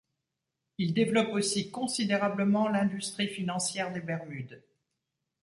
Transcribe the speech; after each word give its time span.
Il 0.79 0.95
développe 0.95 1.29
aussi 1.31 1.69
considérablement 1.69 2.67
l'industrie 2.67 3.27
financière 3.27 3.93
des 3.93 4.01
Bermudes. 4.01 4.63